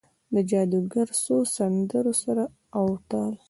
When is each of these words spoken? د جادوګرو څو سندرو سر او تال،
د 0.33 0.35
جادوګرو 0.49 1.15
څو 1.23 1.35
سندرو 1.55 2.13
سر 2.21 2.37
او 2.77 2.85
تال، 3.09 3.33